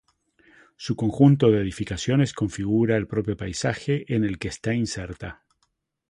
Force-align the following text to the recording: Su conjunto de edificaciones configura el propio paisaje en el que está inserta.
Su 0.77 0.95
conjunto 0.95 1.51
de 1.51 1.61
edificaciones 1.61 2.33
configura 2.33 2.97
el 2.97 3.05
propio 3.05 3.37
paisaje 3.37 4.03
en 4.11 4.23
el 4.23 4.39
que 4.39 4.47
está 4.47 4.73
inserta. 4.73 5.43